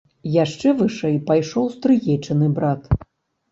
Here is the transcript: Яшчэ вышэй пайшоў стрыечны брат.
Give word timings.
Яшчэ 0.43 0.71
вышэй 0.79 1.13
пайшоў 1.27 1.69
стрыечны 1.75 2.51
брат. 2.59 2.81